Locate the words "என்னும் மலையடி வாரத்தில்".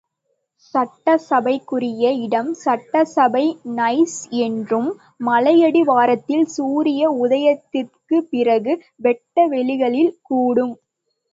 4.39-6.45